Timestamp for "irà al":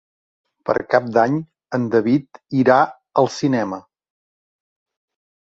2.61-3.31